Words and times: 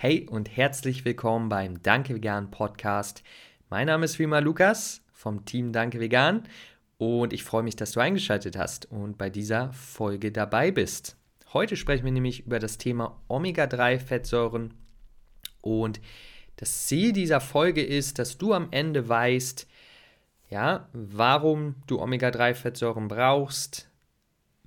Hey 0.00 0.28
und 0.30 0.56
herzlich 0.56 1.04
willkommen 1.04 1.48
beim 1.48 1.82
Danke 1.82 2.14
Vegan 2.14 2.52
Podcast. 2.52 3.24
Mein 3.68 3.88
Name 3.88 4.04
ist 4.04 4.20
Rima 4.20 4.38
Lukas 4.38 5.02
vom 5.12 5.44
Team 5.44 5.72
Danke 5.72 5.98
Vegan 5.98 6.44
und 6.98 7.32
ich 7.32 7.42
freue 7.42 7.64
mich, 7.64 7.74
dass 7.74 7.90
du 7.90 7.98
eingeschaltet 7.98 8.56
hast 8.56 8.86
und 8.92 9.18
bei 9.18 9.28
dieser 9.28 9.72
Folge 9.72 10.30
dabei 10.30 10.70
bist. 10.70 11.16
Heute 11.52 11.74
sprechen 11.74 12.04
wir 12.04 12.12
nämlich 12.12 12.46
über 12.46 12.60
das 12.60 12.78
Thema 12.78 13.20
Omega-3-Fettsäuren 13.26 14.72
und 15.62 16.00
das 16.54 16.86
Ziel 16.86 17.12
dieser 17.12 17.40
Folge 17.40 17.82
ist, 17.82 18.20
dass 18.20 18.38
du 18.38 18.54
am 18.54 18.68
Ende 18.70 19.08
weißt, 19.08 19.66
ja, 20.48 20.88
warum 20.92 21.74
du 21.88 22.00
Omega-3-Fettsäuren 22.00 23.08
brauchst, 23.08 23.87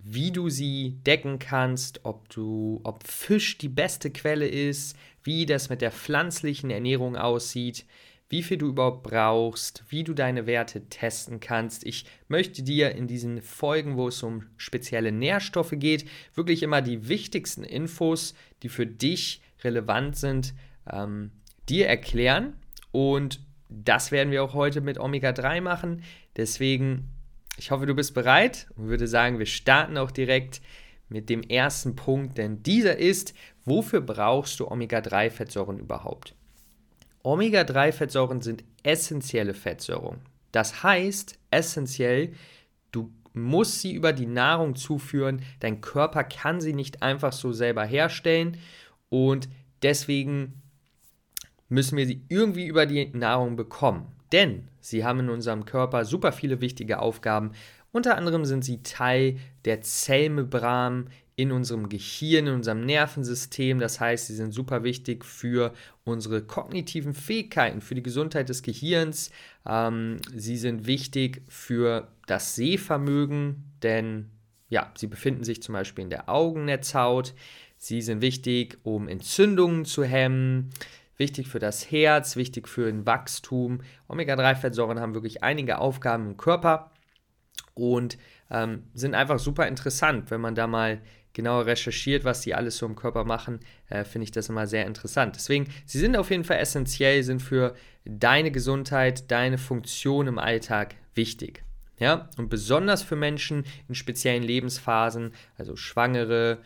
wie 0.03 0.31
du 0.31 0.49
sie 0.49 0.97
decken 1.05 1.39
kannst, 1.39 2.01
ob 2.03 2.29
du, 2.29 2.81
ob 2.83 3.07
Fisch 3.07 3.57
die 3.57 3.69
beste 3.69 4.09
Quelle 4.09 4.47
ist, 4.47 4.95
wie 5.23 5.45
das 5.45 5.69
mit 5.69 5.81
der 5.81 5.91
pflanzlichen 5.91 6.69
Ernährung 6.69 7.15
aussieht, 7.15 7.85
wie 8.29 8.43
viel 8.43 8.57
du 8.57 8.69
überhaupt 8.69 9.03
brauchst, 9.03 9.83
wie 9.89 10.03
du 10.03 10.13
deine 10.13 10.45
Werte 10.47 10.87
testen 10.87 11.41
kannst. 11.41 11.85
Ich 11.85 12.05
möchte 12.29 12.63
dir 12.63 12.95
in 12.95 13.07
diesen 13.07 13.41
Folgen, 13.41 13.97
wo 13.97 14.07
es 14.07 14.23
um 14.23 14.43
spezielle 14.55 15.11
Nährstoffe 15.11 15.73
geht, 15.73 16.05
wirklich 16.33 16.63
immer 16.63 16.81
die 16.81 17.09
wichtigsten 17.09 17.63
Infos, 17.63 18.33
die 18.63 18.69
für 18.69 18.87
dich 18.87 19.41
relevant 19.63 20.15
sind, 20.15 20.53
ähm, 20.89 21.31
dir 21.67 21.87
erklären. 21.87 22.53
Und 22.91 23.41
das 23.67 24.11
werden 24.11 24.31
wir 24.31 24.43
auch 24.43 24.53
heute 24.53 24.79
mit 24.79 24.97
Omega-3 24.97 25.59
machen. 25.59 26.03
Deswegen 26.37 27.09
ich 27.61 27.69
hoffe, 27.69 27.85
du 27.85 27.93
bist 27.93 28.15
bereit 28.15 28.65
und 28.75 28.87
würde 28.87 29.07
sagen, 29.07 29.37
wir 29.37 29.45
starten 29.45 29.95
auch 29.95 30.09
direkt 30.09 30.61
mit 31.09 31.29
dem 31.29 31.43
ersten 31.43 31.95
Punkt, 31.95 32.39
denn 32.39 32.63
dieser 32.63 32.97
ist, 32.97 33.35
wofür 33.65 34.01
brauchst 34.01 34.59
du 34.59 34.67
Omega-3-Fettsäuren 34.67 35.77
überhaupt? 35.77 36.33
Omega-3-Fettsäuren 37.21 38.41
sind 38.41 38.63
essentielle 38.81 39.53
Fettsäuren. 39.53 40.21
Das 40.51 40.81
heißt, 40.81 41.37
essentiell, 41.51 42.33
du 42.91 43.11
musst 43.33 43.81
sie 43.81 43.93
über 43.93 44.11
die 44.11 44.25
Nahrung 44.25 44.75
zuführen, 44.75 45.43
dein 45.59 45.81
Körper 45.81 46.23
kann 46.23 46.61
sie 46.61 46.73
nicht 46.73 47.03
einfach 47.03 47.31
so 47.31 47.53
selber 47.53 47.85
herstellen 47.85 48.57
und 49.09 49.47
deswegen 49.83 50.63
müssen 51.69 51.95
wir 51.95 52.07
sie 52.07 52.23
irgendwie 52.27 52.65
über 52.65 52.87
die 52.87 53.05
Nahrung 53.13 53.55
bekommen. 53.55 54.07
Denn 54.31 54.67
sie 54.79 55.03
haben 55.03 55.21
in 55.21 55.29
unserem 55.29 55.65
Körper 55.65 56.05
super 56.05 56.31
viele 56.31 56.61
wichtige 56.61 56.99
Aufgaben. 56.99 57.51
Unter 57.91 58.17
anderem 58.17 58.45
sind 58.45 58.63
sie 58.63 58.83
Teil 58.83 59.37
der 59.65 59.81
Zellmembran 59.81 61.09
in 61.35 61.51
unserem 61.51 61.89
Gehirn, 61.89 62.47
in 62.47 62.53
unserem 62.53 62.85
Nervensystem. 62.85 63.79
Das 63.79 63.99
heißt, 63.99 64.27
sie 64.27 64.35
sind 64.35 64.53
super 64.53 64.83
wichtig 64.83 65.25
für 65.25 65.73
unsere 66.03 66.41
kognitiven 66.43 67.13
Fähigkeiten, 67.13 67.81
für 67.81 67.95
die 67.95 68.03
Gesundheit 68.03 68.47
des 68.49 68.63
Gehirns. 68.63 69.31
Ähm, 69.65 70.17
sie 70.35 70.57
sind 70.57 70.87
wichtig 70.87 71.41
für 71.47 72.09
das 72.27 72.55
Sehvermögen, 72.55 73.63
denn 73.81 74.29
ja, 74.69 74.91
sie 74.95 75.07
befinden 75.07 75.43
sich 75.43 75.61
zum 75.61 75.73
Beispiel 75.73 76.03
in 76.03 76.09
der 76.09 76.29
Augennetzhaut. 76.29 77.33
Sie 77.77 78.01
sind 78.01 78.21
wichtig, 78.21 78.77
um 78.83 79.07
Entzündungen 79.07 79.85
zu 79.85 80.03
hemmen 80.03 80.69
wichtig 81.21 81.47
für 81.47 81.59
das 81.59 81.89
Herz, 81.89 82.35
wichtig 82.35 82.67
für 82.67 82.89
ein 82.89 83.05
Wachstum. 83.05 83.81
Omega-3-Fettsäuren 84.09 84.99
haben 84.99 85.13
wirklich 85.13 85.43
einige 85.43 85.77
Aufgaben 85.77 86.31
im 86.31 86.37
Körper 86.37 86.91
und 87.73 88.17
ähm, 88.49 88.87
sind 88.93 89.15
einfach 89.15 89.39
super 89.39 89.67
interessant. 89.67 90.31
Wenn 90.31 90.41
man 90.41 90.55
da 90.55 90.67
mal 90.67 91.01
genauer 91.33 91.65
recherchiert, 91.65 92.25
was 92.25 92.41
die 92.41 92.55
alles 92.55 92.77
so 92.77 92.85
im 92.85 92.95
Körper 92.95 93.23
machen, 93.23 93.59
äh, 93.87 94.03
finde 94.03 94.23
ich 94.25 94.31
das 94.31 94.49
immer 94.49 94.67
sehr 94.67 94.85
interessant. 94.85 95.35
Deswegen, 95.35 95.67
sie 95.85 95.99
sind 95.99 96.17
auf 96.17 96.29
jeden 96.29 96.43
Fall 96.43 96.57
essentiell, 96.57 97.23
sind 97.23 97.41
für 97.41 97.75
deine 98.03 98.51
Gesundheit, 98.51 99.31
deine 99.31 99.57
Funktion 99.57 100.27
im 100.27 100.39
Alltag 100.39 100.95
wichtig. 101.13 101.63
Ja, 101.99 102.29
und 102.37 102.49
besonders 102.49 103.03
für 103.03 103.15
Menschen 103.15 103.63
in 103.87 103.93
speziellen 103.93 104.41
Lebensphasen, 104.41 105.33
also 105.55 105.75
Schwangere, 105.75 106.57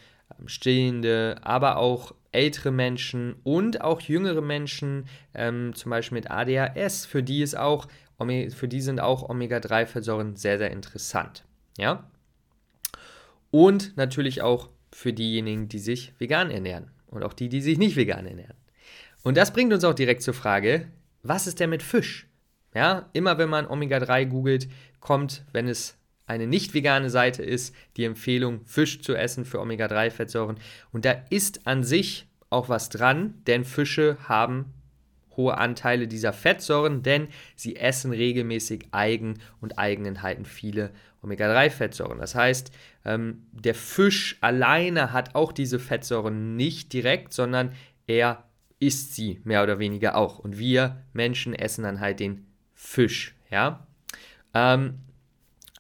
Stillende, 0.46 1.38
aber 1.42 1.78
auch 1.78 2.14
ältere 2.32 2.72
Menschen 2.72 3.36
und 3.44 3.82
auch 3.82 4.02
jüngere 4.02 4.42
Menschen, 4.42 5.08
ähm, 5.34 5.74
zum 5.74 5.90
Beispiel 5.90 6.18
mit 6.18 6.30
ADHS, 6.30 7.06
für 7.06 7.24
die, 7.24 7.42
ist 7.42 7.58
auch, 7.58 7.88
für 8.18 8.68
die 8.68 8.82
sind 8.82 9.00
auch 9.00 9.30
Omega-3-Fettsäuren 9.30 10.36
sehr, 10.36 10.58
sehr 10.58 10.72
interessant. 10.72 11.46
Ja? 11.78 12.10
Und 13.52 13.96
natürlich 13.96 14.42
auch 14.42 14.70
für 14.92 15.14
diejenigen, 15.14 15.70
die 15.70 15.80
sich 15.80 16.14
vegan 16.20 16.52
ernähren 16.52 16.92
und 17.08 17.24
auch 17.24 17.34
die, 17.34 17.50
die 17.50 17.62
sich 17.62 17.78
nicht 17.78 17.96
vegan 17.96 18.26
ernähren. 18.26 18.58
Und 19.24 19.38
das 19.38 19.54
bringt 19.54 19.74
uns 19.74 19.84
auch 19.84 19.94
direkt 19.94 20.22
zur 20.22 20.34
Frage, 20.34 20.88
was 21.24 21.48
ist 21.48 21.60
denn 21.60 21.72
mit 21.72 21.82
Fisch? 21.82 22.28
Ja, 22.74 23.10
immer 23.14 23.38
wenn 23.38 23.50
man 23.50 23.66
Omega-3 23.66 24.26
googelt, 24.26 24.68
kommt, 25.00 25.46
wenn 25.54 25.68
es 25.68 25.98
eine 26.28 26.48
nicht 26.48 26.74
vegane 26.74 27.10
Seite 27.10 27.44
ist 27.44 27.76
die 27.98 28.04
Empfehlung, 28.04 28.66
Fisch 28.66 29.02
zu 29.02 29.16
essen 29.16 29.46
für 29.46 29.60
Omega-3-Fettsäuren. 29.60 30.58
Und 30.92 31.06
da 31.06 31.16
ist 31.30 31.68
an 31.68 31.84
sich 31.84 32.28
auch 32.50 32.70
was 32.70 32.90
dran, 32.90 33.36
denn 33.48 33.64
Fische 33.64 34.18
haben 34.28 34.74
hohe 35.36 35.58
Anteile 35.58 36.08
dieser 36.08 36.34
Fettsäuren, 36.34 37.04
denn 37.04 37.28
sie 37.56 37.76
essen 37.76 38.12
regelmäßig 38.12 38.88
Algen 38.92 39.40
und 39.60 39.78
Algen 39.78 40.06
enthalten 40.06 40.46
viele 40.46 40.92
Omega-3-Fettsäuren. 41.22 42.20
Das 42.20 42.36
heißt, 42.36 42.72
ähm, 43.04 43.46
der 43.52 43.76
Fisch 43.76 44.38
alleine 44.42 45.12
hat 45.12 45.36
auch 45.36 45.52
diese 45.52 45.80
Fettsäuren 45.80 46.56
nicht 46.56 46.94
direkt, 46.94 47.34
sondern 47.34 47.74
er 48.08 48.44
isst 48.80 49.16
sie 49.16 49.42
mehr 49.44 49.64
oder 49.64 49.80
weniger 49.80 50.16
auch. 50.16 50.40
Und 50.40 50.58
wir 50.58 51.02
Menschen 51.14 51.54
essen 51.54 51.84
dann 51.84 52.00
halt 52.00 52.20
den 52.20 52.46
Fisch. 52.74 53.36
Ja? 53.50 53.88
Ähm, 54.54 55.00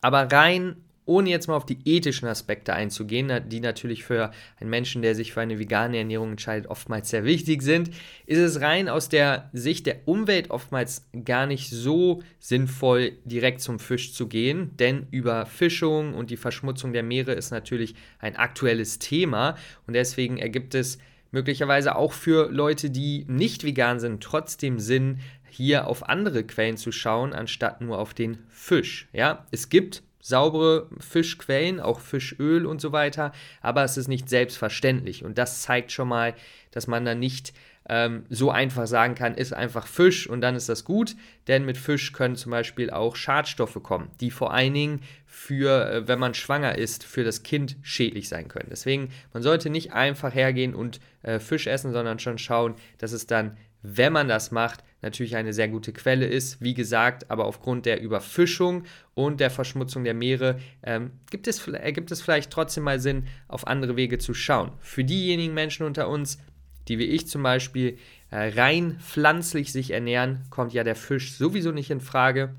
aber 0.05 0.31
rein, 0.31 0.75
ohne 1.05 1.31
jetzt 1.31 1.47
mal 1.47 1.55
auf 1.55 1.66
die 1.66 1.79
ethischen 1.83 2.27
Aspekte 2.27 2.75
einzugehen, 2.75 3.49
die 3.49 3.59
natürlich 3.59 4.03
für 4.03 4.29
einen 4.59 4.69
Menschen, 4.69 5.01
der 5.01 5.16
sich 5.16 5.33
für 5.33 5.41
eine 5.41 5.57
vegane 5.57 5.97
Ernährung 5.97 6.31
entscheidet, 6.31 6.69
oftmals 6.69 7.09
sehr 7.09 7.23
wichtig 7.23 7.63
sind, 7.63 7.89
ist 8.27 8.38
es 8.38 8.61
rein 8.61 8.88
aus 8.88 9.09
der 9.09 9.49
Sicht 9.51 9.88
der 9.88 10.07
Umwelt 10.07 10.51
oftmals 10.51 11.07
gar 11.25 11.47
nicht 11.47 11.71
so 11.71 12.21
sinnvoll, 12.38 13.13
direkt 13.23 13.61
zum 13.61 13.79
Fisch 13.79 14.13
zu 14.13 14.27
gehen, 14.27 14.77
denn 14.77 15.07
Überfischung 15.09 16.13
und 16.13 16.29
die 16.29 16.38
Verschmutzung 16.38 16.94
der 16.94 17.01
Meere 17.01 17.33
ist 17.33 17.49
natürlich 17.49 17.95
ein 18.19 18.35
aktuelles 18.35 18.99
Thema. 18.99 19.55
Und 19.88 19.95
deswegen 19.95 20.38
ergibt 20.38 20.75
es 20.75 20.99
möglicherweise 21.31 21.95
auch 21.95 22.13
für 22.13 22.51
Leute, 22.51 22.91
die 22.91 23.25
nicht 23.27 23.63
vegan 23.63 23.99
sind, 23.99 24.21
trotzdem 24.21 24.77
Sinn, 24.77 25.19
hier 25.55 25.88
auf 25.88 26.09
andere 26.09 26.43
Quellen 26.43 26.77
zu 26.77 26.91
schauen, 26.91 27.33
anstatt 27.33 27.81
nur 27.81 27.97
auf 27.97 28.13
den 28.13 28.39
Fisch. 28.49 29.07
Ja, 29.13 29.45
es 29.51 29.69
gibt 29.69 30.03
saubere 30.21 30.89
Fischquellen, 30.99 31.79
auch 31.79 31.99
Fischöl 31.99 32.66
und 32.66 32.81
so 32.81 32.91
weiter, 32.91 33.31
aber 33.61 33.83
es 33.83 33.95
ist 33.95 34.07
nicht 34.07 34.27
selbstverständlich 34.27 35.23
und 35.23 35.38
das 35.38 35.61
zeigt 35.61 35.91
schon 35.91 36.07
mal, 36.07 36.33
dass 36.71 36.88
man 36.88 37.05
da 37.05 37.13
nicht 37.13 37.53
ähm, 37.88 38.25
so 38.29 38.49
einfach 38.49 38.88
sagen 38.88 39.13
kann, 39.13 39.35
ist 39.35 39.53
einfach 39.53 39.85
Fisch 39.85 40.27
und 40.27 40.41
dann 40.41 40.55
ist 40.55 40.67
das 40.67 40.83
gut, 40.83 41.15
denn 41.47 41.65
mit 41.65 41.77
Fisch 41.77 42.11
können 42.13 42.35
zum 42.35 42.51
Beispiel 42.51 42.89
auch 42.89 43.15
Schadstoffe 43.15 43.77
kommen, 43.83 44.09
die 44.19 44.31
vor 44.31 44.51
allen 44.51 44.73
Dingen 44.73 45.01
für, 45.27 45.91
äh, 45.91 46.07
wenn 46.07 46.17
man 46.17 46.33
schwanger 46.33 46.75
ist, 46.75 47.03
für 47.03 47.23
das 47.23 47.44
Kind 47.44 47.77
schädlich 47.83 48.27
sein 48.27 48.47
können. 48.47 48.69
Deswegen, 48.71 49.09
man 49.31 49.44
sollte 49.44 49.69
nicht 49.69 49.94
einfach 49.94 50.33
hergehen 50.33 50.73
und 50.73 50.99
äh, 51.21 51.39
Fisch 51.39 51.67
essen, 51.67 51.94
sondern 51.94 52.17
schon 52.17 52.39
schauen, 52.39 52.73
dass 52.97 53.11
es 53.11 53.27
dann 53.27 53.57
wenn 53.88 54.13
man 54.13 54.28
das 54.28 54.51
macht, 54.51 54.84
natürlich 55.01 55.35
eine 55.35 55.53
sehr 55.53 55.68
gute 55.68 55.94
Quelle 55.94 56.25
ist. 56.25 56.62
Wie 56.62 56.73
gesagt, 56.73 57.29
aber 57.29 57.46
aufgrund 57.46 57.85
der 57.85 58.01
Überfischung 58.01 58.84
und 59.13 59.40
der 59.40 59.51
Verschmutzung 59.51 60.03
der 60.03 60.16
Meere 60.16 60.59
ähm, 60.84 61.12
gibt 61.29 61.47
es, 61.47 61.68
ergibt 61.68 62.12
es 62.12 62.22
vielleicht 62.22 62.51
trotzdem 62.51 62.84
mal 62.84 63.00
Sinn, 63.00 63.28
auf 63.47 63.68
andere 63.68 63.95
Wege 63.95 64.18
zu 64.18 64.34
schauen. 64.34 64.72
Für 64.79 65.03
diejenigen 65.03 65.53
Menschen 65.53 65.85
unter 65.85 66.09
uns, 66.09 66.40
die 66.88 66.97
wie 66.97 67.06
ich 67.06 67.28
zum 67.28 67.44
Beispiel 67.44 67.98
äh, 68.31 68.50
rein 68.59 68.98
pflanzlich 69.00 69.71
sich 69.71 69.92
ernähren, 69.92 70.44
kommt 70.50 70.74
ja 70.74 70.83
der 70.83 70.95
Fisch 70.95 71.33
sowieso 71.33 71.71
nicht 71.71 71.92
in 71.92 72.01
Frage, 72.01 72.56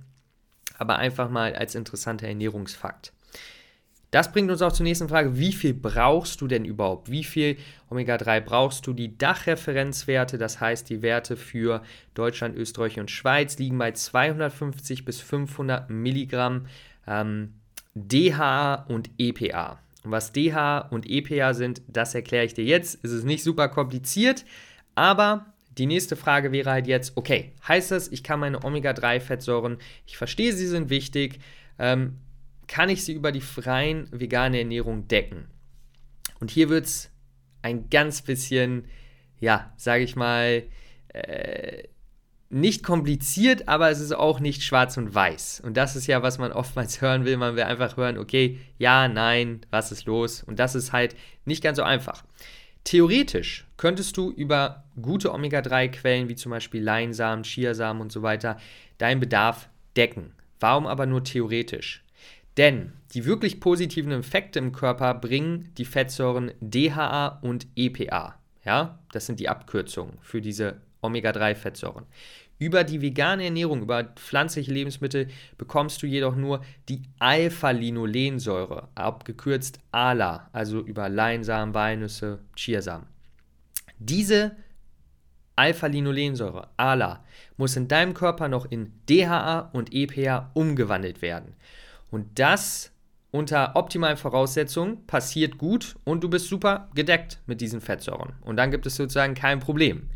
aber 0.78 0.96
einfach 0.96 1.30
mal 1.30 1.54
als 1.54 1.74
interessanter 1.74 2.28
Ernährungsfakt. 2.28 3.12
Das 4.10 4.32
bringt 4.32 4.50
uns 4.50 4.62
auch 4.62 4.72
zur 4.72 4.84
nächsten 4.84 5.08
Frage, 5.08 5.36
wie 5.36 5.52
viel 5.52 5.74
brauchst 5.74 6.40
du 6.40 6.46
denn 6.46 6.64
überhaupt? 6.64 7.10
Wie 7.10 7.24
viel 7.24 7.56
Omega-3 7.90 8.40
brauchst 8.40 8.86
du? 8.86 8.92
Die 8.92 9.18
Dachreferenzwerte, 9.18 10.38
das 10.38 10.60
heißt 10.60 10.88
die 10.88 11.02
Werte 11.02 11.36
für 11.36 11.82
Deutschland, 12.14 12.56
Österreich 12.56 13.00
und 13.00 13.10
Schweiz, 13.10 13.58
liegen 13.58 13.78
bei 13.78 13.92
250 13.92 15.04
bis 15.04 15.20
500 15.20 15.90
Milligramm 15.90 16.66
ähm, 17.06 17.54
DHA 17.94 18.86
und 18.88 19.10
EPA. 19.18 19.80
Und 20.04 20.12
was 20.12 20.32
DHA 20.32 20.78
und 20.90 21.10
EPA 21.10 21.52
sind, 21.52 21.82
das 21.88 22.14
erkläre 22.14 22.44
ich 22.44 22.54
dir 22.54 22.64
jetzt. 22.64 23.04
Es 23.04 23.10
ist 23.10 23.24
nicht 23.24 23.42
super 23.42 23.68
kompliziert, 23.68 24.44
aber 24.94 25.46
die 25.78 25.86
nächste 25.86 26.16
Frage 26.16 26.52
wäre 26.52 26.70
halt 26.70 26.86
jetzt, 26.86 27.16
okay, 27.16 27.52
heißt 27.66 27.90
das, 27.90 28.08
ich 28.08 28.22
kann 28.22 28.40
meine 28.40 28.64
Omega-3-Fettsäuren, 28.64 29.78
ich 30.06 30.16
verstehe, 30.16 30.52
sie 30.52 30.66
sind 30.66 30.90
wichtig, 30.90 31.40
ähm, 31.78 32.18
kann 32.66 32.88
ich 32.88 33.04
sie 33.04 33.12
über 33.12 33.32
die 33.32 33.40
freien 33.40 34.08
vegane 34.12 34.58
Ernährung 34.58 35.08
decken. 35.08 35.46
Und 36.40 36.50
hier 36.50 36.68
wird 36.68 36.86
es 36.86 37.10
ein 37.62 37.88
ganz 37.90 38.22
bisschen 38.22 38.86
ja, 39.40 39.72
sage 39.76 40.04
ich 40.04 40.16
mal, 40.16 40.64
äh, 41.08 41.84
nicht 42.48 42.84
kompliziert, 42.84 43.68
aber 43.68 43.90
es 43.90 44.00
ist 44.00 44.12
auch 44.12 44.38
nicht 44.38 44.62
schwarz 44.62 44.96
und 44.96 45.14
weiß. 45.14 45.60
Und 45.64 45.76
das 45.76 45.96
ist 45.96 46.06
ja, 46.06 46.22
was 46.22 46.38
man 46.38 46.52
oftmals 46.52 47.00
hören 47.00 47.24
will. 47.24 47.36
Man 47.36 47.56
will 47.56 47.64
einfach 47.64 47.96
hören, 47.96 48.18
okay, 48.18 48.58
ja, 48.78 49.08
nein, 49.08 49.60
was 49.70 49.92
ist 49.92 50.06
los? 50.06 50.42
Und 50.42 50.58
das 50.58 50.74
ist 50.74 50.92
halt 50.92 51.16
nicht 51.44 51.62
ganz 51.62 51.76
so 51.76 51.82
einfach. 51.82 52.24
Theoretisch 52.84 53.66
könntest 53.76 54.16
du 54.16 54.30
über 54.30 54.84
gute 55.00 55.34
Omega-3-Quellen 55.34 56.28
wie 56.28 56.36
zum 56.36 56.50
Beispiel 56.50 56.82
Leinsamen, 56.82 57.42
Chiasamen 57.42 58.00
und 58.00 58.12
so 58.12 58.22
weiter 58.22 58.58
deinen 58.98 59.18
Bedarf 59.18 59.68
decken. 59.96 60.32
Warum 60.60 60.86
aber 60.86 61.04
nur 61.04 61.24
theoretisch? 61.24 62.04
Denn 62.56 62.92
die 63.12 63.24
wirklich 63.24 63.60
positiven 63.60 64.12
Effekte 64.12 64.58
im 64.58 64.72
Körper 64.72 65.14
bringen 65.14 65.70
die 65.78 65.84
Fettsäuren 65.84 66.52
DHA 66.60 67.38
und 67.42 67.66
EPA. 67.76 68.38
Ja, 68.64 68.98
das 69.12 69.26
sind 69.26 69.40
die 69.40 69.48
Abkürzungen 69.48 70.18
für 70.22 70.40
diese 70.40 70.80
Omega-3-Fettsäuren. 71.02 72.04
Über 72.58 72.84
die 72.84 73.02
vegane 73.02 73.44
Ernährung, 73.44 73.82
über 73.82 74.02
pflanzliche 74.04 74.72
Lebensmittel 74.72 75.28
bekommst 75.58 76.02
du 76.02 76.06
jedoch 76.06 76.34
nur 76.36 76.64
die 76.88 77.02
Alpha-Linolensäure, 77.18 78.88
abgekürzt 78.94 79.78
ALA, 79.92 80.48
also 80.52 80.80
über 80.80 81.10
Leinsamen, 81.10 81.74
Walnüsse, 81.74 82.40
Chiasamen. 82.56 83.06
Diese 83.98 84.56
Alpha-Linolensäure, 85.56 86.68
ALA, 86.78 87.24
muss 87.58 87.76
in 87.76 87.88
deinem 87.88 88.14
Körper 88.14 88.48
noch 88.48 88.70
in 88.70 88.92
DHA 89.06 89.70
und 89.72 89.92
EPA 89.92 90.50
umgewandelt 90.54 91.20
werden. 91.20 91.54
Und 92.10 92.38
das 92.38 92.92
unter 93.30 93.76
optimalen 93.76 94.16
Voraussetzungen 94.16 95.06
passiert 95.06 95.58
gut 95.58 95.96
und 96.04 96.22
du 96.24 96.30
bist 96.30 96.48
super 96.48 96.88
gedeckt 96.94 97.40
mit 97.46 97.60
diesen 97.60 97.80
Fettsäuren. 97.80 98.32
Und 98.42 98.56
dann 98.56 98.70
gibt 98.70 98.86
es 98.86 98.96
sozusagen 98.96 99.34
kein 99.34 99.60
Problem. 99.60 100.08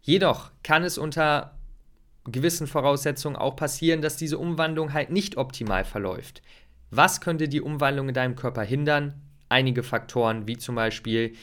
Jedoch 0.00 0.50
kann 0.62 0.84
es 0.84 0.98
unter 0.98 1.58
gewissen 2.24 2.66
Voraussetzungen 2.66 3.36
auch 3.36 3.56
passieren, 3.56 4.02
dass 4.02 4.16
diese 4.16 4.38
Umwandlung 4.38 4.92
halt 4.92 5.10
nicht 5.10 5.36
optimal 5.36 5.84
verläuft. 5.84 6.42
Was 6.90 7.20
könnte 7.20 7.48
die 7.48 7.60
Umwandlung 7.60 8.08
in 8.08 8.14
deinem 8.14 8.36
Körper 8.36 8.62
hindern? 8.62 9.14
Einige 9.48 9.82
Faktoren, 9.82 10.46
wie 10.46 10.56
zum 10.58 10.74
Beispiel 10.74 11.34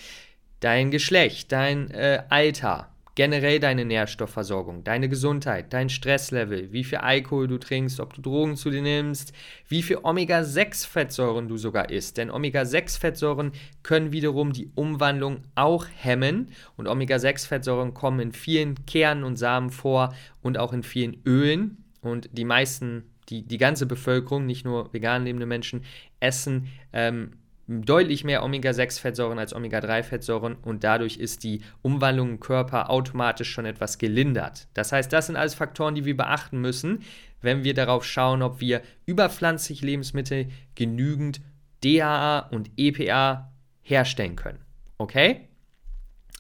dein 0.60 0.92
Geschlecht, 0.92 1.52
dein 1.52 1.92
äh, 1.92 2.24
Alter, 2.30 2.90
generell 3.16 3.60
deine 3.60 3.86
Nährstoffversorgung, 3.86 4.84
deine 4.84 5.08
Gesundheit, 5.08 5.72
dein 5.72 5.90
Stresslevel, 5.90 6.74
wie 6.74 6.84
viel 6.84 6.98
Alkohol 6.98 7.48
du 7.48 7.58
trinkst, 7.58 8.02
ob 8.02 8.14
du 8.14 8.22
Drogen 8.22 8.58
zu 8.58 8.70
dir 8.70 8.82
nimmst, 8.82 9.34
wie 9.70 9.82
viel 9.82 10.00
Omega-6-Fettsäuren 10.04 11.48
du 11.48 11.58
sogar 11.58 11.90
isst. 11.90 12.18
Denn 12.18 12.30
Omega-6-Fettsäuren 12.30 13.54
können 13.84 14.12
wiederum 14.12 14.52
die 14.52 14.70
Umwandlung 14.76 15.46
auch 15.56 15.88
hemmen 15.96 16.52
und 16.76 16.88
Omega-6-Fettsäuren 16.88 17.94
kommen 17.94 18.20
in 18.20 18.32
vielen 18.34 18.86
Kernen 18.86 19.24
und 19.24 19.38
Samen 19.38 19.70
vor 19.70 20.14
und 20.42 20.58
auch 20.58 20.74
in 20.74 20.84
vielen 20.84 21.22
Ölen 21.26 21.84
und 22.02 22.30
die 22.34 22.46
meisten 22.46 23.04
die, 23.30 23.42
die 23.42 23.58
ganze 23.58 23.86
Bevölkerung, 23.86 24.46
nicht 24.46 24.66
nur 24.66 24.94
vegan 24.94 25.24
lebende 25.24 25.46
Menschen, 25.48 25.84
essen 26.20 26.68
ähm, 26.94 27.32
deutlich 27.68 28.24
mehr 28.24 28.44
Omega-6-Fettsäuren 28.44 29.40
als 29.40 29.54
Omega-3-Fettsäuren 29.56 30.56
und 30.56 30.84
dadurch 30.84 31.18
ist 31.18 31.44
die 31.44 31.62
Umwandlung 31.82 32.30
im 32.30 32.40
Körper 32.40 32.90
automatisch 32.90 33.52
schon 33.52 33.66
etwas 33.66 33.98
gelindert. 33.98 34.68
Das 34.74 34.92
heißt, 34.92 35.12
das 35.12 35.28
sind 35.28 35.36
alles 35.36 35.56
Faktoren, 35.56 35.96
die 35.96 36.06
wir 36.06 36.16
beachten 36.16 36.60
müssen, 36.60 37.00
wenn 37.42 37.64
wir 37.64 37.74
darauf 37.74 38.06
schauen, 38.06 38.42
ob 38.42 38.60
wir 38.60 38.82
über 39.06 39.30
pflanzliche 39.30 39.86
Lebensmittel 39.86 40.48
genügend 40.76 41.42
DHA 41.84 42.40
und 42.52 42.72
EPA 42.78 43.52
herstellen 43.82 44.36
können. 44.36 44.60
Okay? 44.98 45.48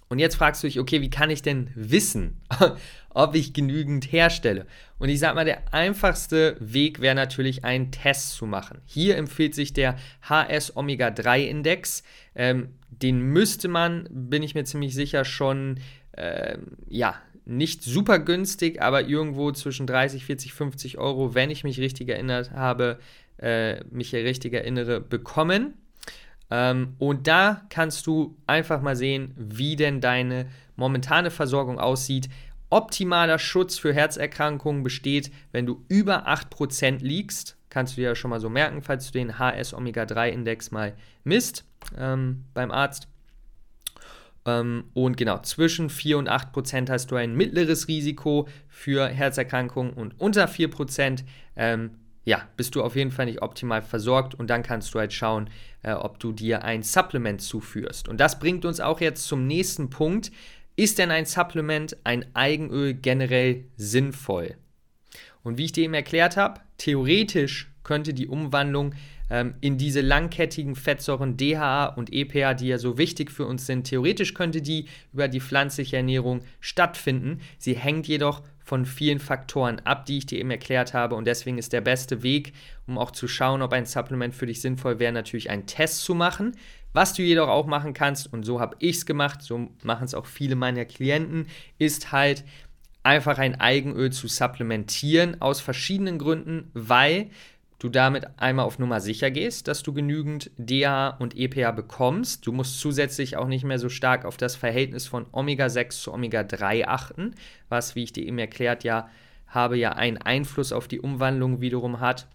Und 0.08 0.20
jetzt 0.20 0.36
fragst 0.36 0.62
du 0.62 0.68
dich, 0.68 0.80
okay, 0.80 1.02
wie 1.02 1.10
kann 1.10 1.30
ich 1.30 1.42
denn 1.42 1.72
wissen, 1.74 2.42
ob 3.10 3.36
ich 3.36 3.54
genügend 3.54 4.12
herstelle? 4.12 4.68
Und 5.00 5.10
ich 5.10 5.20
sage 5.20 5.36
mal, 5.36 5.46
der 5.46 5.74
einfachste 5.74 6.58
Weg 6.60 7.02
wäre 7.02 7.16
natürlich, 7.16 7.64
einen 7.64 7.92
Test 7.92 8.34
zu 8.34 8.46
machen. 8.46 8.82
Hier 8.86 9.18
empfiehlt 9.18 9.56
sich 9.56 9.74
der 9.74 9.98
HS 10.22 10.76
Omega 10.76 11.10
3 11.10 11.44
Index. 11.44 12.04
Ähm, 12.36 12.70
den 12.90 13.20
müsste 13.20 13.68
man, 13.68 14.08
bin 14.12 14.44
ich 14.44 14.54
mir 14.54 14.64
ziemlich 14.64 14.94
sicher, 14.94 15.26
schon, 15.26 15.80
äh, 16.12 16.58
ja, 16.88 17.16
nicht 17.46 17.84
super 17.84 18.20
günstig, 18.20 18.82
aber 18.82 19.08
irgendwo 19.08 19.52
zwischen 19.52 19.88
30, 19.88 20.26
40, 20.26 20.54
50 20.54 20.98
Euro, 20.98 21.36
wenn 21.36 21.52
ich 21.52 21.64
mich 21.64 21.80
richtig 21.80 22.10
erinnert 22.10 22.52
habe, 22.52 23.00
äh, 23.38 23.84
mich 23.86 24.14
richtig 24.14 24.54
erinnere, 24.54 25.02
bekommen. 25.02 25.74
Ähm, 26.52 26.96
und 27.00 27.28
da 27.28 27.62
kannst 27.70 28.08
du 28.08 28.38
einfach 28.48 28.82
mal 28.82 28.96
sehen, 28.96 29.34
wie 29.38 29.76
denn 29.76 30.02
deine 30.02 30.48
momentane 30.76 31.32
Versorgung 31.32 31.80
aussieht. 31.80 32.30
Optimaler 32.70 33.40
Schutz 33.40 33.78
für 33.78 33.94
Herzerkrankungen 33.94 34.84
besteht, 34.84 35.32
wenn 35.52 35.66
du 35.66 35.84
über 35.88 36.28
8% 36.28 37.00
liegst. 37.00 37.58
Kannst 37.70 37.94
du 37.94 38.02
dir 38.02 38.10
ja 38.10 38.16
schon 38.16 38.30
mal 38.30 38.40
so 38.40 38.50
merken, 38.50 38.82
falls 38.82 39.08
du 39.08 39.12
den 39.14 39.38
HS-Omega-3-Index 39.38 40.72
mal 40.72 40.96
misst 41.24 41.66
ähm, 41.98 42.46
beim 42.54 42.72
Arzt. 42.72 43.08
Ähm, 44.46 44.86
und 44.94 45.18
genau, 45.18 45.40
zwischen 45.40 45.90
4 45.90 46.18
und 46.18 46.30
8% 46.30 46.90
hast 46.90 47.12
du 47.12 47.16
ein 47.16 47.36
mittleres 47.36 47.88
Risiko 47.88 48.48
für 48.68 49.08
Herzerkrankungen 49.08 49.94
und 49.94 50.20
unter 50.20 50.48
4 50.48 50.70
ähm, 51.56 51.92
ja, 52.26 52.50
bist 52.58 52.76
du 52.76 52.84
auf 52.84 52.96
jeden 52.96 53.12
Fall 53.12 53.28
nicht 53.28 53.44
optimal 53.44 53.84
versorgt 53.84 54.34
und 54.34 54.50
dann 54.50 54.64
kannst 54.64 54.94
du 54.94 55.00
halt 55.00 55.14
schauen, 55.14 55.50
äh, 55.84 55.94
ob 55.94 56.20
du 56.20 56.32
dir 56.32 56.64
ein 56.64 56.82
Supplement 56.82 57.40
zuführst. 57.40 58.10
Und 58.10 58.20
das 58.20 58.40
bringt 58.40 58.66
uns 58.66 58.80
auch 58.80 59.00
jetzt 59.00 59.28
zum 59.28 59.46
nächsten 59.46 59.92
Punkt. 59.92 60.32
Ist 60.76 60.98
denn 60.98 61.12
ein 61.12 61.26
Supplement, 61.26 61.96
ein 62.04 62.26
Eigenöl 62.36 62.96
generell 62.96 63.66
sinnvoll? 63.78 64.56
Und 65.44 65.60
wie 65.60 65.66
ich 65.66 65.72
dir 65.72 65.84
eben 65.84 65.94
erklärt 65.94 66.36
habe, 66.36 66.62
theoretisch 66.78 67.72
könnte 67.86 68.14
die 68.14 68.28
Umwandlung 68.28 68.94
ähm, 69.30 69.56
in 69.62 69.78
diese 69.78 70.02
langkettigen 70.02 70.76
Fettsäuren 70.76 71.38
DHA 71.38 71.86
und 71.86 72.12
EPA, 72.12 72.54
die 72.54 72.68
ja 72.68 72.78
so 72.78 72.98
wichtig 72.98 73.32
für 73.32 73.46
uns 73.46 73.66
sind, 73.66 73.86
theoretisch 73.86 74.34
könnte 74.34 74.62
die 74.62 74.88
über 75.14 75.30
die 75.30 75.40
pflanzliche 75.40 75.96
Ernährung 75.96 76.42
stattfinden. 76.60 77.40
Sie 77.58 77.76
hängt 77.76 78.08
jedoch 78.08 78.42
von 78.66 78.86
vielen 78.86 79.20
Faktoren 79.20 79.80
ab, 79.86 80.06
die 80.08 80.18
ich 80.18 80.26
dir 80.26 80.40
eben 80.40 80.50
erklärt 80.50 80.94
habe. 80.94 81.16
Und 81.16 81.26
deswegen 81.26 81.60
ist 81.60 81.72
der 81.72 81.82
beste 81.82 82.24
Weg, 82.24 82.54
um 82.88 82.98
auch 82.98 83.12
zu 83.12 83.28
schauen, 83.28 83.62
ob 83.62 83.72
ein 83.72 83.86
Supplement 83.86 84.34
für 84.34 84.48
dich 84.48 84.60
sinnvoll 84.60 84.98
wäre, 85.00 85.14
natürlich 85.14 85.52
einen 85.52 85.68
Test 85.68 86.04
zu 86.04 86.16
machen. 86.16 86.58
Was 86.92 87.14
du 87.14 87.22
jedoch 87.22 87.48
auch 87.48 87.68
machen 87.68 87.94
kannst, 87.94 88.32
und 88.34 88.44
so 88.44 88.60
habe 88.60 88.76
ich 88.80 88.98
es 88.98 89.06
gemacht, 89.06 89.44
so 89.44 89.70
machen 89.84 90.06
es 90.06 90.16
auch 90.16 90.26
viele 90.26 90.56
meiner 90.56 90.86
Klienten, 90.86 91.48
ist 91.78 92.12
halt 92.12 92.44
einfach 93.06 93.38
ein 93.38 93.60
Eigenöl 93.62 94.12
zu 94.12 94.28
supplementieren 94.28 95.40
aus 95.42 95.62
verschiedenen 95.62 96.18
Gründen, 96.18 96.72
weil 96.74 97.30
du 97.86 97.90
damit 97.90 98.26
einmal 98.38 98.66
auf 98.66 98.80
Nummer 98.80 99.00
sicher 99.00 99.30
gehst, 99.30 99.68
dass 99.68 99.84
du 99.84 99.94
genügend 99.94 100.50
DHA 100.58 101.10
und 101.20 101.38
EPA 101.38 101.70
bekommst. 101.72 102.48
Du 102.48 102.52
musst 102.52 102.80
zusätzlich 102.80 103.38
auch 103.38 103.48
nicht 103.48 103.64
mehr 103.64 103.78
so 103.78 103.90
stark 103.90 104.26
auf 104.26 104.38
das 104.38 104.56
Verhältnis 104.56 105.06
von 105.06 105.28
Omega-6 105.32 106.02
zu 106.02 106.14
Omega-3 106.14 106.88
achten, 106.88 107.36
was, 107.70 107.96
wie 107.96 108.04
ich 108.04 108.14
dir 108.14 108.26
eben 108.26 108.40
erklärt 108.40 108.84
ja 108.84 109.08
habe, 109.48 109.78
ja 109.78 109.92
einen 109.92 110.18
Einfluss 110.18 110.72
auf 110.72 110.88
die 110.88 111.00
Umwandlung 111.00 111.62
wiederum 111.62 112.00
hat. 112.00 112.28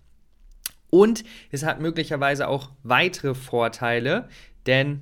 Und 0.88 1.24
es 1.50 1.64
hat 1.64 1.80
möglicherweise 1.80 2.46
auch 2.46 2.70
weitere 2.84 3.34
Vorteile, 3.34 4.28
denn 4.66 5.00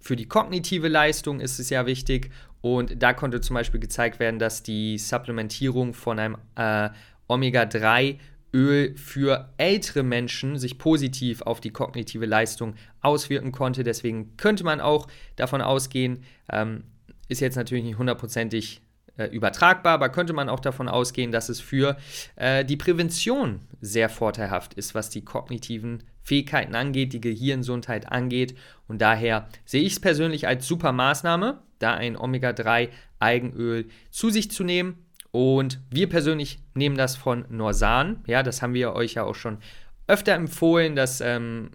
für 0.00 0.16
die 0.16 0.26
kognitive 0.26 0.88
Leistung 0.88 1.40
ist 1.40 1.60
es 1.60 1.70
ja 1.70 1.86
wichtig 1.86 2.30
und 2.60 3.00
da 3.00 3.12
konnte 3.12 3.40
zum 3.40 3.54
Beispiel 3.54 3.80
gezeigt 3.80 4.18
werden, 4.18 4.40
dass 4.40 4.64
die 4.64 4.98
Supplementierung 4.98 5.94
von 5.94 6.18
einem 6.18 6.36
äh, 6.56 6.90
Omega-3 7.28 8.18
Öl 8.54 8.96
für 8.96 9.50
ältere 9.58 10.02
Menschen 10.02 10.58
sich 10.58 10.78
positiv 10.78 11.42
auf 11.42 11.60
die 11.60 11.70
kognitive 11.70 12.26
Leistung 12.26 12.74
auswirken 13.00 13.52
konnte. 13.52 13.84
Deswegen 13.84 14.36
könnte 14.36 14.64
man 14.64 14.80
auch 14.80 15.06
davon 15.36 15.60
ausgehen, 15.60 16.24
ähm, 16.50 16.84
ist 17.28 17.40
jetzt 17.40 17.56
natürlich 17.56 17.84
nicht 17.84 17.98
hundertprozentig 17.98 18.80
äh, 19.18 19.26
übertragbar, 19.26 19.94
aber 19.94 20.08
könnte 20.08 20.32
man 20.32 20.48
auch 20.48 20.60
davon 20.60 20.88
ausgehen, 20.88 21.32
dass 21.32 21.48
es 21.48 21.60
für 21.60 21.96
äh, 22.36 22.64
die 22.64 22.76
Prävention 22.76 23.60
sehr 23.80 24.08
vorteilhaft 24.08 24.74
ist, 24.74 24.94
was 24.94 25.10
die 25.10 25.24
kognitiven 25.24 26.04
Fähigkeiten 26.22 26.74
angeht, 26.74 27.12
die 27.12 27.20
Gehirngesundheit 27.20 28.10
angeht. 28.10 28.56
Und 28.86 29.02
daher 29.02 29.48
sehe 29.64 29.82
ich 29.82 29.94
es 29.94 30.00
persönlich 30.00 30.46
als 30.46 30.66
super 30.66 30.92
Maßnahme, 30.92 31.60
da 31.78 31.94
ein 31.94 32.16
Omega-3-Eigenöl 32.16 33.86
zu 34.10 34.30
sich 34.30 34.50
zu 34.50 34.64
nehmen 34.64 35.04
und 35.30 35.80
wir 35.90 36.08
persönlich 36.08 36.60
nehmen 36.74 36.96
das 36.96 37.16
von 37.16 37.44
Norsan. 37.48 38.22
Ja, 38.26 38.42
das 38.42 38.62
haben 38.62 38.74
wir 38.74 38.94
euch 38.94 39.14
ja 39.14 39.24
auch 39.24 39.34
schon 39.34 39.58
öfter 40.06 40.34
empfohlen. 40.34 40.96
Das 40.96 41.20
ähm, 41.20 41.70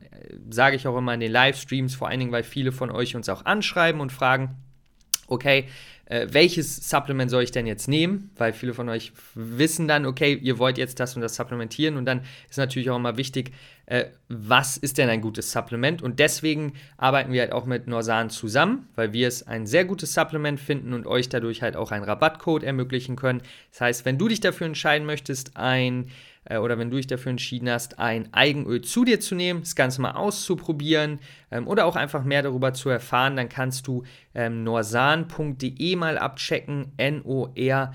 sage 0.50 0.76
ich 0.76 0.88
auch 0.88 0.98
immer 0.98 1.14
in 1.14 1.20
den 1.20 1.32
Livestreams, 1.32 1.96
vor 1.96 2.08
allen 2.08 2.20
Dingen, 2.20 2.32
weil 2.32 2.44
viele 2.44 2.72
von 2.72 2.92
euch 2.92 3.16
uns 3.16 3.30
auch 3.30 3.46
anschreiben 3.46 4.02
und 4.02 4.12
fragen. 4.12 4.63
Okay, 5.34 5.66
äh, 6.06 6.28
welches 6.32 6.90
Supplement 6.90 7.32
soll 7.32 7.44
ich 7.44 7.52
denn 7.52 7.66
jetzt 7.66 7.88
nehmen? 7.88 8.30
Weil 8.36 8.54
viele 8.54 8.74
von 8.74 8.90
euch 8.90 9.14
wissen 9.36 9.88
dann, 9.88 10.06
okay, 10.06 10.34
ihr 10.34 10.60
wollt 10.60 10.78
jetzt 10.78 11.00
das 11.00 11.16
und 11.16 11.22
das 11.22 11.36
supplementieren 11.36 11.98
und 11.98 12.06
dann 12.06 12.22
ist 12.50 12.58
natürlich 12.58 12.90
auch 12.90 12.98
immer 12.98 13.18
wichtig, 13.18 13.52
äh, 13.86 14.06
was 14.28 14.78
ist 14.78 14.98
denn 14.98 15.10
ein 15.10 15.22
gutes 15.22 15.52
Supplement? 15.52 16.02
Und 16.02 16.20
deswegen 16.20 16.74
arbeiten 16.98 17.32
wir 17.32 17.42
halt 17.42 17.52
auch 17.52 17.66
mit 17.66 17.88
Norsan 17.88 18.30
zusammen, 18.30 18.88
weil 18.96 19.14
wir 19.14 19.28
es 19.28 19.48
ein 19.48 19.66
sehr 19.66 19.86
gutes 19.86 20.14
Supplement 20.14 20.60
finden 20.60 20.94
und 20.94 21.08
euch 21.08 21.30
dadurch 21.30 21.62
halt 21.62 21.76
auch 21.76 21.92
einen 21.92 22.06
Rabattcode 22.06 22.64
ermöglichen 22.64 23.16
können. 23.16 23.42
Das 23.72 23.82
heißt, 23.82 24.06
wenn 24.06 24.18
du 24.18 24.28
dich 24.28 24.40
dafür 24.40 24.68
entscheiden 24.68 25.08
möchtest, 25.08 25.58
ein 25.58 26.10
äh, 26.46 26.58
oder 26.58 26.78
wenn 26.78 26.90
du 26.90 26.98
dich 26.98 27.08
dafür 27.08 27.32
entschieden 27.32 27.70
hast, 27.70 28.00
ein 28.00 28.34
Eigenöl 28.34 28.82
zu 28.82 29.06
dir 29.06 29.20
zu 29.20 29.36
nehmen, 29.36 29.62
das 29.62 29.76
Ganze 29.76 30.02
mal 30.02 30.12
auszuprobieren 30.12 31.20
ähm, 31.52 31.68
oder 31.68 31.86
auch 31.86 31.96
einfach 31.96 32.24
mehr 32.24 32.42
darüber 32.42 32.74
zu 32.74 32.90
erfahren, 32.90 33.36
dann 33.36 33.50
kannst 33.50 33.88
du 33.88 34.04
ähm, 34.36 34.64
norsan.de 34.64 35.96
mal 35.96 36.18
abchecken, 36.18 36.92
N-O-R-S-A-N.de 36.98 37.94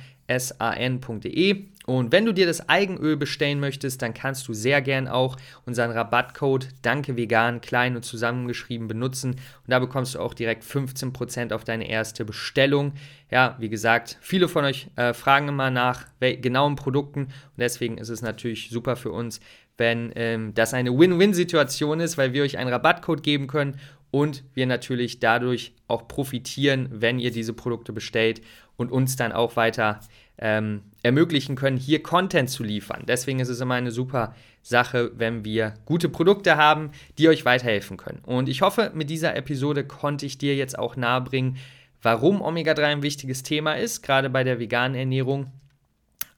und 1.89 2.13
wenn 2.13 2.27
du 2.27 2.35
dir 2.35 2.45
das 2.45 2.69
Eigenöl 2.69 3.17
bestellen 3.17 3.61
möchtest, 3.61 4.03
dann 4.03 4.13
kannst 4.13 4.47
du 4.47 4.53
sehr 4.53 4.83
gern 4.83 5.09
auch 5.09 5.39
unseren 5.65 5.91
Rabattcode 5.91 6.69
Danke 6.83 7.17
Vegan 7.17 7.63
klein 7.63 7.97
und 7.97 8.05
zusammengeschrieben 8.05 8.89
benutzen. 8.89 9.31
Und 9.31 9.39
da 9.69 9.79
bekommst 9.79 10.15
du 10.15 10.19
auch 10.19 10.35
direkt 10.35 10.65
15% 10.65 11.55
auf 11.55 11.65
deine 11.65 11.89
erste 11.89 12.27
Bestellung. 12.27 12.93
Ja, 13.31 13.57
wie 13.59 13.71
gesagt, 13.71 14.19
viele 14.21 14.49
von 14.49 14.67
euch 14.67 14.89
äh, 14.97 15.15
fragen 15.15 15.49
immer 15.49 15.71
nach 15.71 16.05
genauen 16.21 16.77
Produkten 16.77 17.21
und 17.23 17.59
deswegen 17.59 17.97
ist 17.97 18.11
es 18.11 18.21
natürlich 18.21 18.69
super 18.69 18.95
für 18.95 19.11
uns, 19.11 19.41
wenn 19.79 20.13
ähm, 20.15 20.53
das 20.53 20.75
eine 20.75 20.91
Win-Win-Situation 20.91 22.01
ist, 22.01 22.19
weil 22.19 22.35
wir 22.35 22.43
euch 22.43 22.59
einen 22.59 22.71
Rabattcode 22.71 23.23
geben 23.23 23.47
können 23.47 23.81
und 24.11 24.45
wir 24.53 24.67
natürlich 24.67 25.21
dadurch 25.21 25.73
auch 25.87 26.07
profitieren, 26.07 26.89
wenn 26.93 27.19
ihr 27.19 27.31
diese 27.31 27.55
Produkte 27.55 27.95
bestellt 27.95 28.43
und 28.77 28.93
uns 28.93 29.17
dann 29.17 29.33
auch 29.33 29.57
weiter 29.57 30.01
ähm, 30.39 30.83
ermöglichen 31.03 31.57
können, 31.57 31.77
hier 31.77 32.03
Content 32.03 32.51
zu 32.51 32.63
liefern. 32.63 33.05
Deswegen 33.07 33.41
ist 33.41 33.49
es 33.49 33.61
immer 33.61 33.75
eine 33.75 33.91
super 33.91 34.35
Sache, 34.63 35.13
wenn 35.17 35.45
wir 35.45 35.75
gute 35.85 36.09
Produkte 36.09 36.57
haben, 36.57 36.91
die 37.19 37.29
euch 37.29 37.45
weiterhelfen 37.45 37.97
können. 37.97 38.21
Und 38.25 38.49
ich 38.49 38.63
hoffe, 38.63 38.93
mit 38.95 39.11
dieser 39.11 39.37
Episode 39.37 39.85
konnte 39.85 40.27
ich 40.27 40.39
dir 40.39 40.57
jetzt 40.57 40.79
auch 40.79 40.97
nahebringen, 40.97 41.57
warum 42.03 42.41
Omega-3 42.41 42.83
ein 42.85 43.03
wichtiges 43.03 43.43
Thema 43.43 43.75
ist, 43.75 44.03
gerade 44.03 44.31
bei 44.31 44.45
der 44.45 44.59
veganen 44.59 44.97
Ernährung, 44.97 45.53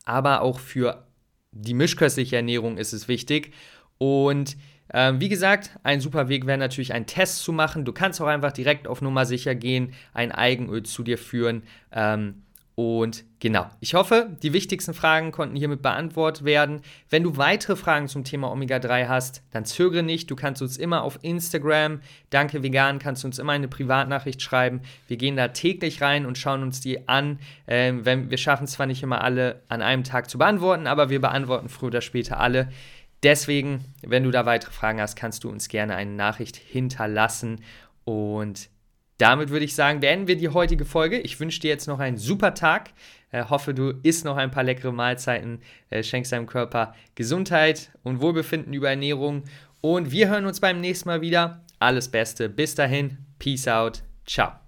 aber 0.05 0.43
auch 0.43 0.59
für 0.59 1.05
die 1.53 1.75
mischköstliche 1.75 2.37
Ernährung 2.37 2.79
ist 2.79 2.93
es 2.93 3.09
wichtig. 3.09 3.53
Und 3.99 4.57
ähm, 4.93 5.21
wie 5.21 5.29
gesagt, 5.29 5.71
ein 5.83 6.01
super 6.01 6.29
Weg 6.29 6.47
wäre 6.47 6.59
natürlich 6.59 6.93
einen 6.93 7.07
Test 7.07 7.43
zu 7.43 7.53
machen. 7.53 7.85
Du 7.85 7.93
kannst 7.93 8.21
auch 8.21 8.27
einfach 8.27 8.53
direkt 8.53 8.89
auf 8.89 9.03
Nummer 9.03 9.27
sicher 9.27 9.55
gehen, 9.55 9.93
ein 10.15 10.33
Eigenöl 10.33 10.83
zu 10.83 11.03
dir 11.03 11.19
führen. 11.19 11.63
Ähm, 11.93 12.43
und 12.81 13.27
genau, 13.41 13.67
ich 13.81 13.93
hoffe, 13.93 14.35
die 14.43 14.55
wichtigsten 14.55 14.95
Fragen 14.95 15.33
konnten 15.33 15.55
hiermit 15.55 15.83
beantwortet 15.83 16.47
werden. 16.47 16.81
Wenn 17.11 17.23
du 17.23 17.37
weitere 17.37 17.77
Fragen 17.77 18.09
zum 18.09 18.25
Thema 18.25 18.51
Omega-3 18.51 19.07
hast, 19.07 19.43
dann 19.51 19.67
zögere 19.67 20.03
nicht. 20.03 20.31
Du 20.31 20.35
kannst 20.35 20.63
uns 20.63 20.79
immer 20.79 21.03
auf 21.03 21.19
Instagram, 21.21 22.01
danke 22.31 22.63
vegan, 22.63 22.99
kannst 22.99 23.23
du 23.23 23.27
uns 23.27 23.39
immer 23.39 23.53
eine 23.53 23.69
Privatnachricht 23.69 24.41
schreiben. 24.41 24.81
Wir 25.09 25.19
gehen 25.19 25.37
da 25.37 25.49
täglich 25.49 26.01
rein 26.01 26.25
und 26.25 26.39
schauen 26.39 26.63
uns 26.63 26.81
die 26.81 27.07
an. 27.07 27.39
Ähm, 27.67 28.07
wenn, 28.07 28.31
wir 28.31 28.39
schaffen 28.39 28.67
zwar 28.67 28.87
nicht 28.87 29.03
immer 29.03 29.23
alle 29.23 29.61
an 29.69 29.83
einem 29.83 30.03
Tag 30.03 30.31
zu 30.31 30.39
beantworten, 30.39 30.87
aber 30.87 31.11
wir 31.11 31.21
beantworten 31.21 31.69
früher 31.69 31.89
oder 31.89 32.01
später 32.01 32.41
alle. 32.41 32.71
Deswegen, 33.23 33.85
wenn 34.01 34.25
du 34.25 34.31
da 34.31 34.47
weitere 34.47 34.73
Fragen 34.73 35.03
hast, 35.03 35.17
kannst 35.17 35.45
du 35.45 35.51
uns 35.51 35.69
gerne 35.69 35.97
eine 35.97 36.13
Nachricht 36.13 36.57
hinterlassen. 36.57 37.61
Und 38.07 38.71
damit 39.21 39.51
würde 39.51 39.65
ich 39.65 39.75
sagen, 39.75 40.01
beenden 40.01 40.29
wir 40.29 40.37
die 40.37 40.49
heutige 40.49 40.85
Folge. 40.85 41.19
Ich 41.19 41.39
wünsche 41.41 41.61
dir 41.61 41.69
jetzt 41.69 41.87
noch 41.87 41.99
einen 41.99 42.17
super 42.17 42.55
Tag. 42.55 42.91
Äh, 43.33 43.45
hoffe, 43.45 43.75
du 43.75 43.91
isst 44.03 44.25
noch 44.25 44.37
ein 44.37 44.51
paar 44.51 44.65
leckere 44.65 44.93
Mahlzeiten, 44.93 45.61
äh, 45.91 46.03
schenkst 46.03 46.33
deinem 46.33 46.47
Körper 46.47 46.95
Gesundheit 47.15 47.91
und 48.03 48.21
Wohlbefinden 48.21 48.73
über 48.73 48.91
Ernährung. 48.91 49.45
Und 49.81 50.11
wir 50.11 50.29
hören 50.29 50.47
uns 50.47 50.61
beim 50.61 50.81
nächsten 50.81 51.09
Mal 51.09 51.21
wieder. 51.21 51.63
Alles 51.79 52.09
Beste. 52.09 52.49
Bis 52.49 52.75
dahin. 52.75 53.19
Peace 53.39 53.69
out. 53.69 54.03
Ciao. 54.27 54.60